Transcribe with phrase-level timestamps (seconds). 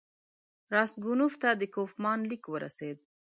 [0.73, 2.97] راسګونوف ته د کوفمان لیک ورسېد.